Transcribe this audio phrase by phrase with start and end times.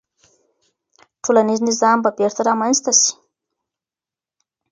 [1.23, 3.11] ټولنیز نظم به بیرته رامنځته سي.